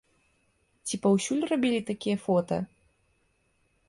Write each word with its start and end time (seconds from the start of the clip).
Ці 0.87 0.95
паўсюль 1.03 1.43
рабілі 1.51 1.81
такія 1.89 2.17
фота? 2.25 2.57